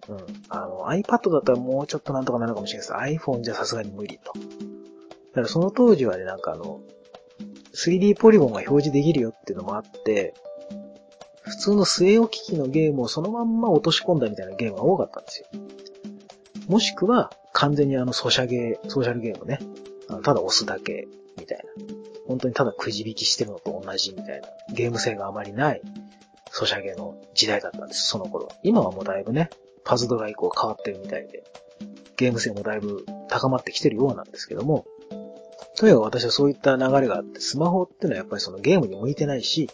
[0.09, 0.19] うん。
[0.49, 3.25] あの、iPad だったらもうちょっとなんとかなるかもしれないです。
[3.25, 4.33] iPhone じゃさすがに無理と。
[5.33, 6.81] だからその当時はね、なんかあの、
[7.75, 10.35] 3D ポリゴンが表示できるよっていうのもあって、
[11.43, 15.47] 普通の据え置き機のゲームをそのまんま落とし込んだみたいなゲームが多かったんですよ。
[16.69, 19.59] もしくは、完全にあの、ソシャゲ、ソーシャルゲームね。
[20.23, 21.65] ただ押すだけ、みたいな。
[22.27, 24.49] 本当にただくじ引きしてるのと同じみたいな。
[24.75, 25.83] ゲーム性があまりない、
[26.51, 28.49] ソシャゲの時代だったんです、その頃。
[28.63, 29.51] 今はもうだいぶね、
[29.85, 31.43] パズドラ以降変わってるみたいで、
[32.17, 34.85] ゲーム性もだいぶ高まってきてるようなんですけども、
[35.83, 39.69] とにかく私はそういった流れがあって、スマホってのはやっぱりそのゲームに向いてないし、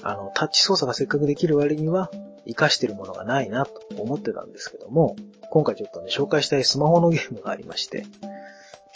[0.00, 2.08] あの、タッチ操作がせっかくできる割には、
[2.44, 5.16] 活かしてるものがないなと思ってたんですけども、
[5.50, 8.06] 今回ちょっとね、紹介したいスマホのゲームがありまして、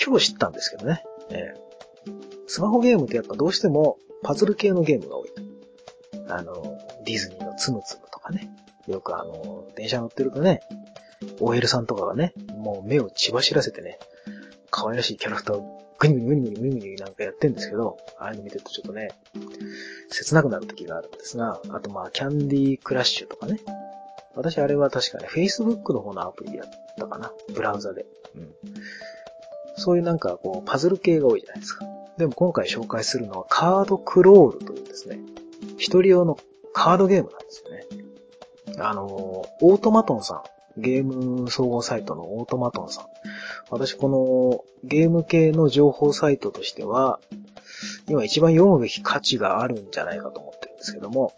[0.01, 1.03] 今日知ったんですけどね。
[1.31, 2.11] えー、
[2.47, 5.43] スマホゲームってやっぱどうしてもパズル系のゲームが多いと。
[6.37, 8.49] あの、ディズニーのつむつむとかね。
[8.87, 10.61] よくあの、電車乗ってるとね、
[11.41, 13.99] OL さんとかがね、もう目を血走らせてね、
[14.77, 19.11] 可愛らしいキャラクターをグニグニグニグニグニグニなんかやってんですけど、ああいうの見てるとちょっとね、
[20.11, 23.61] 切なくなる時があるんですが、あとまあ、キャンディークラッシュとかね。
[24.35, 27.33] 私あれは確かね、Facebook の方のアプリでやったかな。
[27.55, 28.05] ブラウザで。
[28.35, 28.53] うん。
[29.77, 31.85] そういうなんかこう、パズル系が多いじゃないですか。
[32.19, 35.21] でも今回紹介するのはカードクロールというですね、
[35.79, 36.37] 一人用の
[36.73, 37.87] カードゲームなんですよね。
[38.81, 40.43] あの、オートマトンさん、
[40.77, 43.05] ゲーム総合サイトのオートマトンさん。
[43.71, 47.21] 私このゲーム系の情報サイトとしては、
[48.09, 51.33] 今一番読むべき価値があるんじゃないかと思ってるんですけども、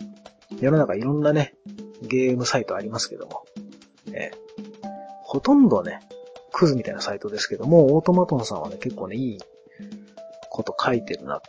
[0.61, 1.55] 世の中いろんなね、
[2.03, 3.45] ゲームサイトありますけども、
[4.13, 4.31] え
[5.23, 6.01] ほとんどね、
[6.53, 9.39] クズみたいなサイトですけども、オートマトンさんはね、結構ね、いい
[10.51, 11.43] こと書いてるな。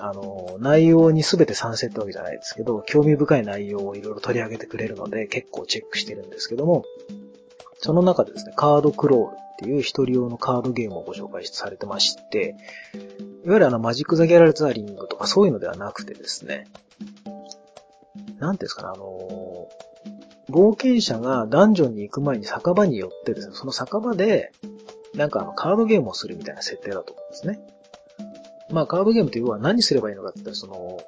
[0.00, 6.84] あの、内容に全て賛成ってわけじゃないですけど、興味深い内容をいろいろ取り上げてくれるので、結構チェックしてるんですけども、
[7.78, 12.56] その中でですね、カードクロールっていう一人用のカードゲームをご紹介されてまして、
[13.44, 16.66] いわゆるあのマジック・ザ・ギャラルザリングとかそういうのではなくてですね、
[18.38, 19.68] なんていうんですかね、あの
[20.50, 24.52] 冒険者がダンジョンに行く前に酒場に寄ってですね、その酒場で、
[25.14, 27.60] なんかあのカードゲームをするみたいな設定だと思うんですね。
[28.70, 31.00] まあカードゲームというのは何すればいいのかって言ったら、その、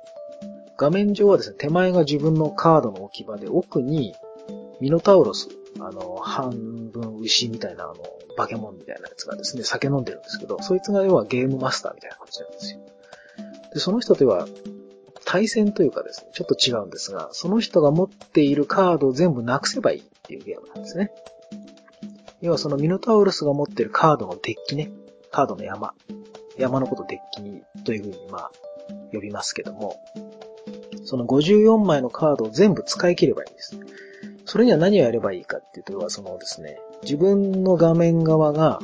[0.76, 4.14] 画面上はですね、手前が自分のカードの置き場で、奥に
[4.80, 5.48] ミノタウロス、
[5.80, 7.94] あの、半分牛みたいなあの、
[8.36, 12.80] 化け物みたいなやつがですね、酒飲んでるんですけど、そいつが要はゲームマスターみたいな感じなんですよ。
[13.74, 14.46] で、その人とは、
[15.24, 21.12] 対戦というかですね、ちょっと違うんですが、その人が持っているカードを全部なくせばいいっていうゲームなんですね。
[22.40, 24.90] 要はそのミノタウロスが持ってるカードのデッキね、
[25.30, 25.94] カードの山。
[26.58, 27.18] 山のことデッ
[27.76, 28.50] キというふうにまあ、
[29.12, 30.00] 呼びますけども、
[31.04, 33.78] その54枚のカードを全部使い切ればいいんです。
[34.50, 38.80] それには何をやればいいかっていうと、そのですね、自分の画面側が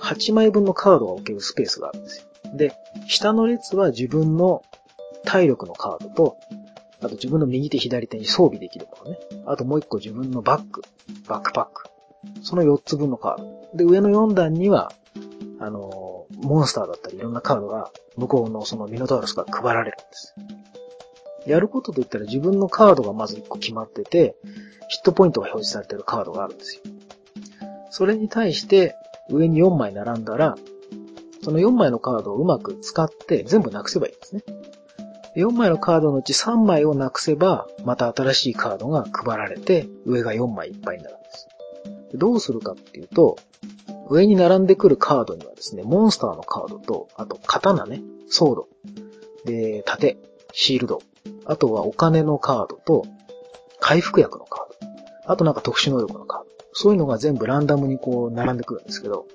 [0.00, 2.56] 8枚分のカードが置けるスペースがあるんですよ。
[2.56, 2.72] で、
[3.06, 4.64] 下の列は自分の
[5.24, 6.36] 体力のカードと、
[7.00, 9.20] あと自分の右手左手に装備できるものね。
[9.46, 10.82] あともう一個自分のバッグ、
[11.28, 11.88] バックパック。
[12.42, 13.68] その4つ分のカード。
[13.76, 14.90] で、上の4段には、
[15.60, 20.34] あの、モンスターだったりいろんなカードが向こうのそのミノタウロスから配られるんです。
[21.48, 24.36] やることといったら自分のカードがまず1個決まってて、
[24.88, 26.82] ヒットポイントが表示されてるカードがあるんですよ。
[27.90, 28.94] それに対して
[29.30, 30.56] 上に4枚並んだら、
[31.42, 34.42] その4枚のカードをうまく使って全部なくせばいいんですね。
[35.36, 41.48] 4枚のカードのうち3枚をなくせば、また新しいカードが配られて、上が4枚いっぱいになるんです。
[42.14, 43.36] どうするかっていうと、
[44.10, 48.68] 上に並んでくるカードにはですね、モンスターのカードと、あと刀ね、ソード、
[49.44, 50.18] で、盾、
[50.52, 51.02] シールド、
[51.44, 53.04] あとはお金のカードと、
[53.80, 54.86] 回復薬のカー
[55.26, 55.32] ド。
[55.32, 56.46] あとなんか特殊能力のカード。
[56.72, 59.26] そういうのが全部ランダムにこう並んでくるんですけど、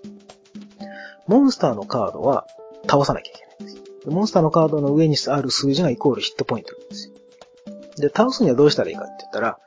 [1.28, 2.46] モンスターのカードは
[2.88, 4.10] 倒さなきゃいけないんです。
[4.10, 7.14] モンスターのカードの上にある数字がイコールヒットポイントなんですよ。
[7.98, 9.60] で、倒すにはどうしたらいいかって言ったら、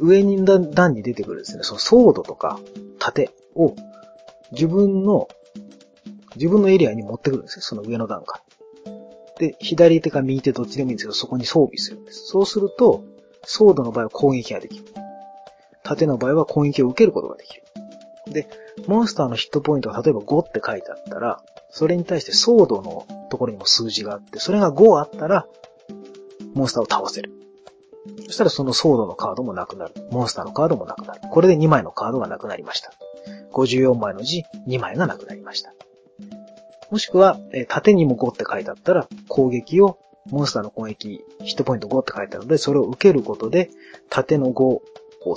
[0.00, 2.60] 上に段に出てくるですね、そのソードとか
[2.98, 3.74] 盾を
[4.52, 5.28] 自分の、
[6.36, 8.42] 自分のエリアに持ってくるんですよ、その上の段から。
[9.38, 12.26] で、左手か右手どっちでもいいんですけど、そこに装備するんです。
[12.26, 13.04] そうすると、
[13.44, 14.84] ソードの場合は攻撃ができる。
[15.84, 17.62] 盾の場合は攻撃を受けることができる。
[18.32, 18.48] で、
[18.86, 25.46] モンスターのヒットポイントが例えば5って書いてあったら、それに対してソードのところにも数字があって、それが5あったら、
[26.54, 27.32] モンスターを倒せる。
[28.26, 29.94] そしたらそのソードのカードもなくなる。
[30.10, 31.20] モンスターのカードもなくなる。
[31.30, 32.92] これで2枚のカードがなくなりました。
[33.52, 35.72] 54枚のうち2枚がなくなりました。
[36.90, 43.70] もしくは、え縦にも5って書いてあったら、攻撃を、モンスターの攻撃、ヒットポイント5って書いてあるので、それを受けることで、
[44.10, 44.82] 縦の5を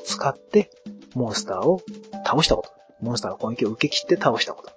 [0.04, 0.70] 使って、
[1.14, 1.82] モンスターを
[2.26, 2.72] 倒したこと。
[3.02, 4.72] モンスターの攻撃を受け切って倒したこと。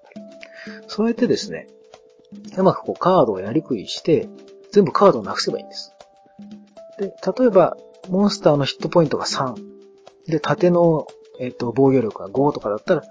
[0.88, 1.68] そうやってですね、
[2.56, 4.28] うまくこうカードをやりくりして、
[4.72, 5.92] 全部カードをなくせばいいんです。
[6.98, 7.76] で、例えば、
[8.08, 9.54] モンスターのヒットポイントが3。
[10.26, 11.06] で、縦の、
[11.38, 13.02] えっ、と、防御力が5とかだったら、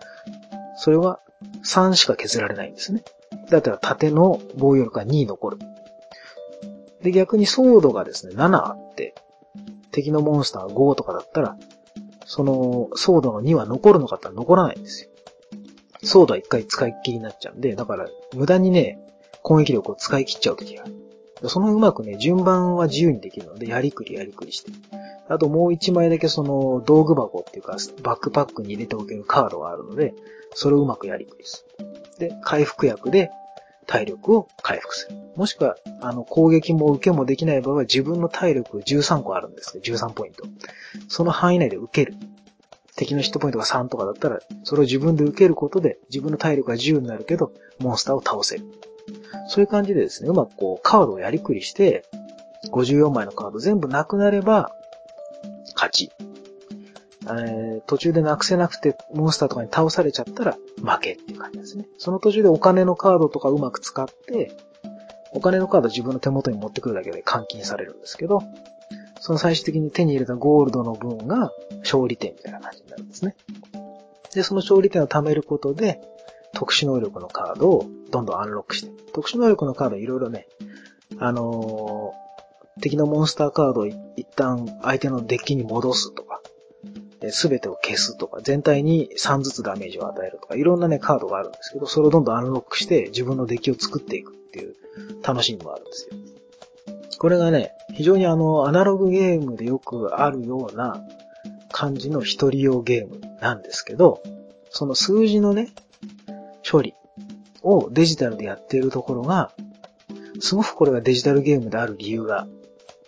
[0.76, 1.20] それは
[1.66, 3.04] 3しか削られないんですね。
[3.50, 5.60] だったら縦の防御力が2残る。
[7.02, 9.14] で、逆にソードがですね、7あって、
[9.92, 11.58] 敵のモンスターが5とかだったら、
[12.26, 15.10] その、ソードの2は残るのかって残らないんですよ。
[16.04, 19.00] ソードは一回使いっきりになっちゃうんで、だから、無駄にね、
[19.42, 21.50] 攻撃力を使い切っちゃうときがある。
[21.50, 24.72] そのうまくね、順番は自由にできるので、やりくりやりくりして。
[25.30, 30.14] あともう一枚だけその道具箱っていうか、バックパックに入れておけるカードがあるので、
[30.54, 32.30] それをうまくやりくりする。
[32.30, 33.32] で、回復薬で
[33.88, 35.18] 体力を回復する。
[35.36, 39.82] もしくは、あの、攻撃も受けもできない場合は自分の体力13個あるんですね。
[39.84, 40.44] 13ポイント。
[41.08, 42.18] その範囲内で受ける。
[42.96, 48.66] 敵のヒットポイントが3とかだったら、それを自分で受けることで、自分の体力が10になるけど、モンスターを倒せる。
[49.48, 52.06] そういう感じでですね、うまくこう、カードをやりくりして、
[52.72, 54.72] 54枚のカード全部なくなれば、
[55.74, 56.12] 勝ち。
[57.26, 61.88] えー、途中でなくせなくて、モンスターとかに倒されちゃったら、負けっていう感じですね。
[61.98, 64.52] その途中でお金のカードとかうまく使って、
[65.32, 68.42] お金のカード自分の手元に持ってくるだけで換金されるんですけど、
[69.20, 73.36] その最終的に手に入れたゴールドの分が勝利点みたいな感じになるんですね。
[74.34, 76.02] で、その勝利点を貯めることで、
[76.54, 80.48] 特殊能力のカードをどんどんアンロックして、特殊能力のカードいろいろね、
[81.20, 82.14] あの、
[82.82, 83.98] 敵のモンスターカードを一
[84.36, 86.42] 旦相手のデッキに戻すとか、
[87.32, 94.76] すべてを消すとか、全体に3ずつダメージを与えるとか、いろんなね、カードがあるんですけど、それをどんどんアンロックして自分のデッキを作っていくっていう
[95.24, 96.18] 楽しみもあるんですよ。
[97.20, 101.02] これがね、非常にあの、アナログゲームでよくあるような
[101.72, 104.22] 感じの一人用ゲームなんですけど、
[104.70, 105.70] その数字のね、
[106.70, 106.94] 処理
[107.62, 109.52] をデジタルでやっているところが、
[110.42, 112.48] すごくこれがデジタルゲームである理由が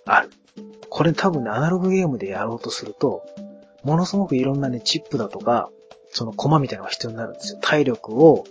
[0.05, 0.29] ある。
[0.89, 3.25] これ多分ね、アナログゲームでやろうとすると、
[3.83, 5.69] ものすごくいろんなね、チップだとか、
[6.09, 7.59] そのコマみたいなのが必要になるんですよ。
[7.61, 8.45] 体力を、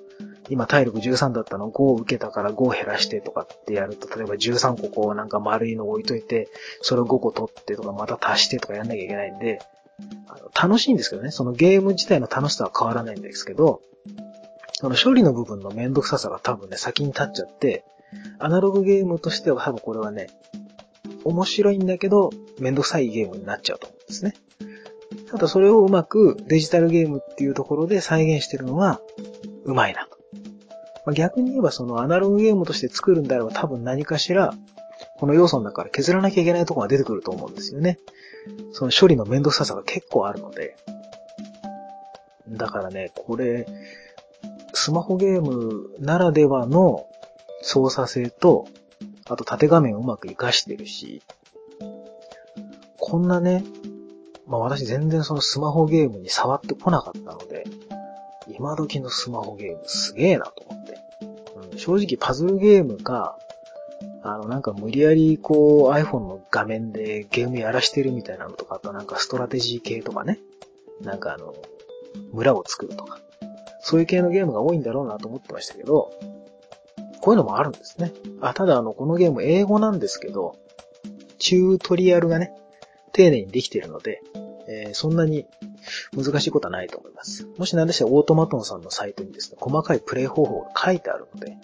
[0.50, 6.48] 今体力13だったの5を受けたから5を減らしてとかってやると、例えば13個こうなんか丸いの置いといて、
[6.82, 9.60] それを5個取ってとかまた足してとかやんなきゃいけないんで、
[10.28, 13.80] あの楽しいんですけどね、そのゲーム自体の楽しさは変わらないんですけど、
[14.72, 17.84] その処理の部分のめんどくささが多分ね、先に立っちゃって、
[18.38, 20.28] アナログゲームとしては多分これはね、
[21.24, 24.34] 面白いんだけど、めんどくさいゲームになっちゃうと思うんですね。
[25.30, 29.00] ただそれをうまくデジタルゲームっていうところで再現してるのが
[29.64, 30.18] うまいなと。
[31.06, 34.54] まあ、逆に言えばそのアナログゲームとして作るんであれば多分何かしら
[35.18, 37.98] この要素の中から削らなきゃいけないところが出てくると思うんですよね。
[38.72, 40.76] その処理のめんどくささが結構あるので。
[42.48, 43.66] だからね、これ、
[44.74, 47.06] スマホゲームならではの
[47.62, 48.66] 操作性と、
[49.28, 51.22] あと縦画面をうまく活かしてるし、
[52.98, 53.64] こんなね、
[54.46, 57.64] まあ私全然そのスマホゲームに触ってこなかったので、
[58.48, 60.98] 今時のスマホゲームすげえなと思って。
[61.72, 63.38] うん、正直パズルゲームか、
[64.22, 70.38] あのなんか無理やりこう iPhone の画面でゲームやらしてるみたいなのとか、あとなんかストラテジー系とかね。
[71.00, 71.54] なんかあの、
[72.32, 73.18] 村を作るとか。
[73.80, 76.10] そういう系のゲームが多いんだろうなと思ってましたけど、
[77.24, 78.12] こういうのもあるんですね。
[78.42, 80.58] あ、ただあの、このゲーム英語なんですけど、
[81.38, 82.52] チュートリアルがね、
[83.14, 84.20] 丁寧にできているので、
[84.68, 85.46] えー、そんなに
[86.14, 87.48] 難しいことはないと思います。
[87.56, 91.56] もし何でしたらオートマトンさんのサイトにですね、細かいプレイ方法が書いてあるので、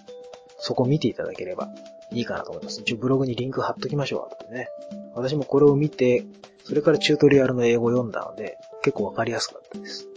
[0.59, 1.69] そこを見ていただければ
[2.11, 2.81] いいかなと思います。
[2.81, 4.69] 一応ブログにリンク貼っときましょう、後でね。
[5.15, 6.25] 私もこれを見て、
[6.65, 10.09] それからチュートリアルの英語を読んだので、結構わかりやすかったです。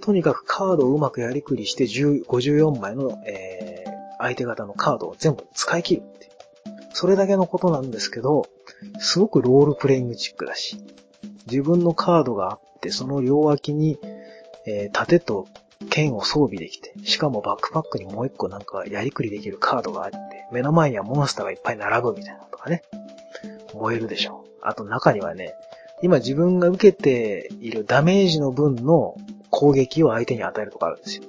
[0.00, 3.77] とにかくカードをうまくやりくりして54枚の、えー、
[4.18, 6.30] 相手方のカードを全部使い切るっていう。
[6.92, 8.46] それだけのことなんですけど、
[8.98, 10.78] すごくロールプレイングチックだし、
[11.46, 13.98] 自分のカードがあって、その両脇に、
[14.66, 15.48] えー、盾と
[15.90, 20.18] 剣を装備できて、しかもバックパックにもう一個なんかやりくりできるカードがあって、
[20.52, 22.82] 目の前にはモンスターがいっぱい並ぶみたいなとかね。
[23.74, 24.48] 燃えるでしょう。
[24.62, 25.54] あと中にはね、
[26.02, 29.16] 今自分が受けているダメージの分の
[29.50, 31.24] 攻撃を相手に与えるとかあるんですよ。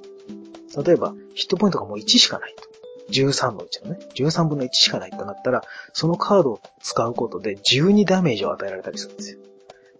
[0.84, 2.69] 例えば、ヒットポイントがもう1しかないと。
[3.10, 9.38] 13のうちのね、13分の1しかないとなったら、そのカードを使うことで12ダメージを与えられたりするんですよ。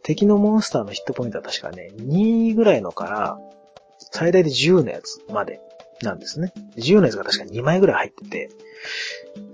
[0.02, 3.38] 敵のモンスターのヒットポイントは確かね、2ぐらいのから、
[4.12, 5.60] 最大で10のやつまで
[6.02, 6.52] なんですね。
[6.76, 8.50] 10のやつが確か2枚ぐらい入ってて、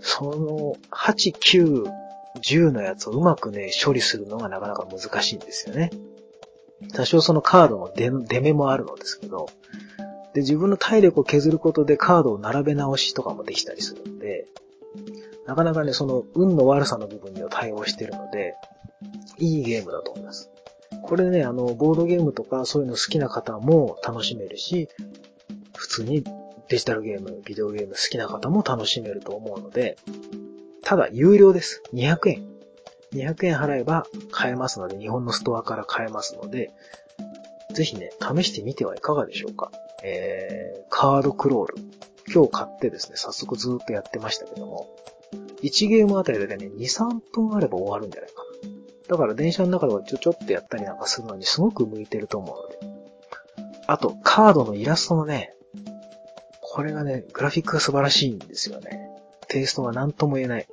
[0.00, 1.84] その8、9、
[2.40, 5.90] 10のやつをうまくね、処理するのがなかなか難しいんですよね。
[6.92, 9.48] 多少そのカードの出出目もあるのですけど、
[10.36, 14.46] で、自分の体力を削ることでカードを並べ直しとかもできたりするんで、
[15.46, 18.54] なかなかね、その運の悪さの部分には対応してるので、
[19.38, 20.50] いいゲームだと思います。
[21.02, 24.90] これね、あの、ボードゲームとかそういうの好きな方も楽しめるし、
[25.74, 26.22] 普通に
[26.68, 29.96] デジタルゲーム、ビデオゲーム好きな方も楽しめると思うので、
[30.82, 31.82] ただ有料です。
[31.94, 32.46] 200円。
[33.14, 36.74] 200円払えば買えますので、日本のストアから買えますので、
[37.72, 39.72] ぜひね、試してみてはいかがでしょうか。
[40.08, 41.74] えー、カードクロール。
[42.32, 44.88] 今日買ってですね、早速ずっとやってましたけども、
[45.62, 48.46] 1ゲームあたりだけね、2、3分あれば終わるんじゃないかな。
[49.08, 52.96] だから電車の中ではちょちょってやったりなんかするのにすごく向いてると思うので。
[53.88, 55.54] あと、カードのイラストのね、
[56.60, 59.08] これがね、グラフィックが素晴らしいんですよね。
[59.48, 60.66] テイストが何とも言えない。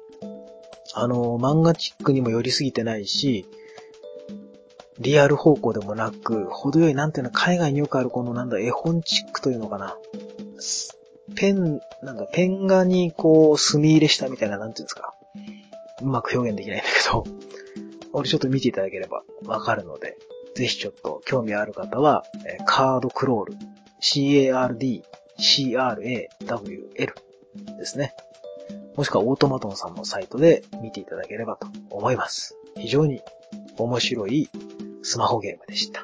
[0.94, 3.48] あの、漫画チックにも寄りすぎてないし、
[5.04, 9.98] リアル方向でもなく、程よい、なんていうの、海外によくあるこのなんだ、絵本チックというのかな。
[11.36, 15.14] ペン、なんかペン画にこう、墨入れしたみたいな、なんていうんですか。
[16.02, 17.24] うまく表現できないんだけど、
[18.14, 20.18] 俺ちょっと見ていただければわかるので、
[20.56, 22.24] ぜひちょっと興味ある方は、
[22.66, 23.56] カードクロール、
[24.02, 25.04] CARD、
[25.40, 27.14] CRAWL
[27.78, 28.14] ですね。
[28.96, 32.56] もしくはオートマトンさんのサイトで見ていただければと思います。
[32.78, 33.22] 非常に
[33.78, 34.50] 面白い
[35.04, 36.04] スマホゲームでした。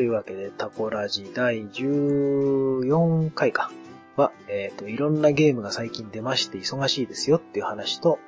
[0.00, 3.70] というわけで、タコラジ第14回か
[4.16, 8.18] は、えっ、ー、と、いろんなゲームが最近出まして忙しいですよっていう話と、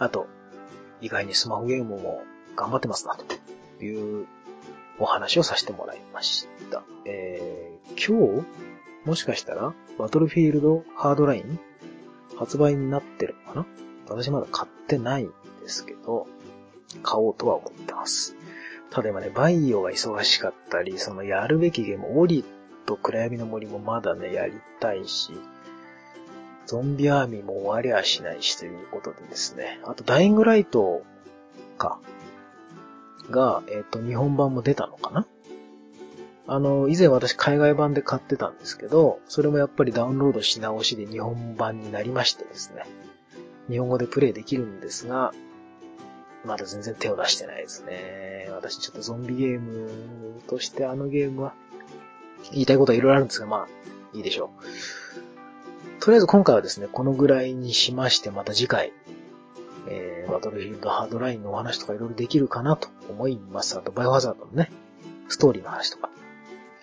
[0.00, 0.26] あと、
[1.00, 2.22] 意外にスマホゲームも
[2.56, 3.16] 頑張ってますな、
[3.78, 4.26] という
[4.98, 6.82] お話をさせてもらいました。
[7.04, 8.46] えー、今日
[9.04, 11.60] もしかしたら、バトルフィールドハードライン
[12.36, 13.66] 発売になってるのかな？
[14.08, 15.32] 私まだ買ってないん
[15.62, 16.26] ですけど、
[17.02, 18.34] 買おうとは思ってます。
[18.90, 22.44] ただ今ね、バイオが忙しかったり、そのやるべきゲーム、オリ
[22.86, 25.32] と暗闇の森もまだね、やりたいし、
[26.70, 29.80] ゾンビアーミーも終わりはしないしということでですね。
[29.82, 31.02] あと、ダイイングライト
[31.78, 31.98] か。
[33.28, 35.26] が、えっ、と、日本版も出たのかな
[36.46, 42.84] あの、以前私海外版で買ってたんですけど、それもやっぱりダウンロードし直しで日本版になりましてですね。
[43.68, 45.32] 日本語でプレイできるんですが、
[46.44, 48.48] まだ全然手を出してないですね。
[48.52, 51.52] 私ちょっとゾンビゲームとしてあのゲームは、
[52.52, 53.68] 言いたいことはいろいろあるんですが、まあ、
[54.12, 54.99] いいでしょう。
[56.00, 58.92] とりあえず今回はですね、このぐらいにしまして、また次回、
[59.86, 63.78] えー、バトルフィールドハードラインのお話とかいろいろできるかなと思います。
[63.78, 64.70] あと、バイオハザードのね、
[65.28, 66.08] ストーリーの話とか、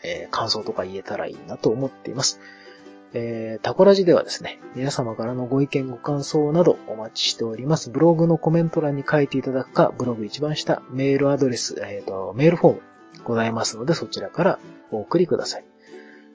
[0.03, 2.39] えー、感想とか言えたらいいなと思っています。
[3.13, 7.89] えー、タコラジではですね、皆様からのご意見ご感想などお待ちしております。
[7.89, 12.82] ブログのコメント欄に書いていただくか、ブログ一番下、メールアドレス、えっ、ー、と、メールフォーム
[13.24, 14.59] ございますので、そちらから
[14.91, 15.65] お送りください。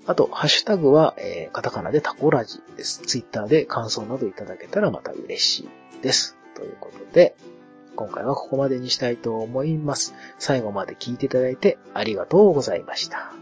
[0.07, 3.03] あと、ハッシュタグは、えー、カタカナでタコラジです。
[3.03, 6.37] ツイッターで感想などいただけたらまた嬉しいです。
[6.57, 7.37] ということで、
[7.95, 10.15] 今回はここまでにしたいと思います。
[10.39, 13.33] 最後まで聞いていただいてありがとうございました。